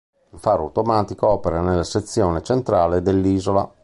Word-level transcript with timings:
Un 0.31 0.39
faro 0.39 0.63
automatico 0.63 1.27
opera 1.27 1.61
nella 1.61 1.83
sezione 1.83 2.41
centrale 2.41 3.03
dell'isola. 3.03 3.71